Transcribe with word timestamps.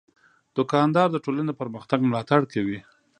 دوکاندار 0.55 1.07
د 1.11 1.17
ټولنې 1.25 1.47
د 1.47 1.53
پرمختګ 1.61 1.99
ملاتړ 2.09 2.41
کوي. 2.53 2.79